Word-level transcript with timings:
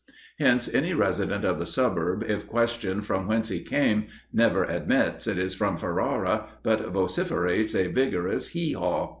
Hence, 0.39 0.67
any 0.73 0.95
resident 0.95 1.45
of 1.45 1.59
the 1.59 1.65
suburb, 1.67 2.23
if 2.27 2.47
questioned 2.47 3.05
from 3.05 3.27
whence 3.27 3.49
he 3.49 3.59
came, 3.63 4.07
never 4.33 4.63
admits 4.63 5.27
it 5.27 5.37
is 5.37 5.53
from 5.53 5.77
Ferrara, 5.77 6.47
but 6.63 6.83
vociferates 6.91 7.75
a 7.75 7.85
vigorous 7.85 8.47
hee 8.47 8.73
haw. 8.73 9.09